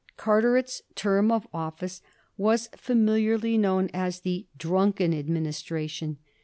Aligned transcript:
Carteret's 0.17 0.81
term 0.95 1.31
of 1.31 1.47
office 1.53 2.01
was 2.35 2.69
familiarly 2.75 3.55
known 3.55 3.87
as 3.93 4.19
^' 4.21 4.21
the 4.23 4.47
drunken 4.57 5.13
Administration." 5.13 6.17